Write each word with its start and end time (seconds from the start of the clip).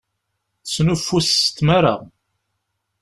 Tesnuffus 0.63 1.29
s 1.43 1.43
tmara. 1.55 1.95